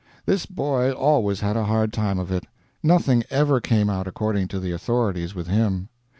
[0.25, 2.45] This boy always had a hard time of it.
[2.81, 5.89] Nothing ever came out according to the authorities with him.